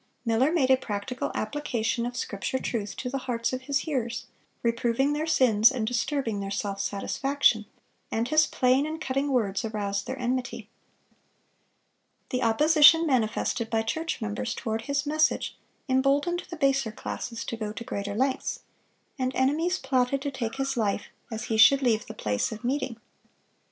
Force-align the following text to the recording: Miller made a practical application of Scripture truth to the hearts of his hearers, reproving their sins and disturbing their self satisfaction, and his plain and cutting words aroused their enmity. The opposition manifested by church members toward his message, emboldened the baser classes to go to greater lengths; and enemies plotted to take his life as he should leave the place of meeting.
Miller 0.25 0.51
made 0.51 0.71
a 0.71 0.77
practical 0.77 1.31
application 1.35 2.07
of 2.07 2.17
Scripture 2.17 2.57
truth 2.57 2.95
to 2.95 3.07
the 3.07 3.19
hearts 3.19 3.53
of 3.53 3.61
his 3.61 3.81
hearers, 3.81 4.25
reproving 4.63 5.13
their 5.13 5.27
sins 5.27 5.71
and 5.71 5.85
disturbing 5.85 6.39
their 6.39 6.49
self 6.49 6.81
satisfaction, 6.81 7.67
and 8.09 8.29
his 8.29 8.47
plain 8.47 8.87
and 8.87 8.99
cutting 8.99 9.31
words 9.31 9.63
aroused 9.63 10.07
their 10.07 10.17
enmity. 10.17 10.67
The 12.31 12.41
opposition 12.41 13.05
manifested 13.05 13.69
by 13.69 13.83
church 13.83 14.21
members 14.23 14.55
toward 14.55 14.81
his 14.85 15.05
message, 15.05 15.55
emboldened 15.87 16.41
the 16.49 16.57
baser 16.57 16.91
classes 16.91 17.45
to 17.45 17.55
go 17.55 17.71
to 17.71 17.83
greater 17.83 18.15
lengths; 18.15 18.61
and 19.19 19.31
enemies 19.35 19.77
plotted 19.77 20.23
to 20.23 20.31
take 20.31 20.55
his 20.55 20.75
life 20.75 21.09
as 21.31 21.43
he 21.43 21.57
should 21.57 21.83
leave 21.83 22.07
the 22.07 22.15
place 22.15 22.51
of 22.51 22.63
meeting. 22.63 22.99